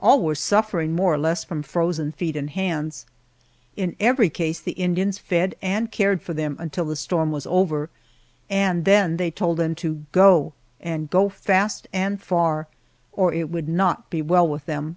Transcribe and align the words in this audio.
All 0.00 0.20
were 0.20 0.34
suffering 0.34 0.96
more 0.96 1.14
or 1.14 1.16
less 1.18 1.44
from 1.44 1.62
frozen 1.62 2.10
feet 2.10 2.34
and 2.34 2.50
hands. 2.50 3.06
In 3.76 3.94
every 4.00 4.28
case 4.28 4.58
the 4.58 4.72
Indians 4.72 5.16
fed 5.18 5.54
and 5.62 5.92
cared 5.92 6.20
for 6.22 6.34
them 6.34 6.56
until 6.58 6.84
the 6.86 6.96
storm 6.96 7.30
was 7.30 7.46
over, 7.46 7.88
and 8.48 8.84
then 8.84 9.16
they 9.16 9.30
told 9.30 9.58
them 9.58 9.76
to 9.76 10.04
go 10.10 10.54
and 10.80 11.08
go 11.08 11.28
fast 11.28 11.86
and 11.92 12.20
far, 12.20 12.66
or 13.12 13.32
it 13.32 13.48
would 13.48 13.68
not 13.68 14.10
be 14.10 14.22
well 14.22 14.48
with 14.48 14.66
them. 14.66 14.96